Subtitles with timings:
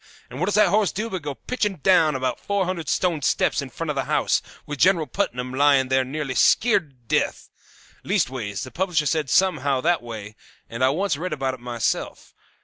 [0.31, 3.61] And what does that horse do but go pitching down about four hundred stone steps
[3.61, 7.49] in front of the house, with General Putnam lying there nearly skeered to death!
[8.03, 10.35] Leastways, the publisher said somehow that way,
[10.67, 12.33] and I once read about it myself.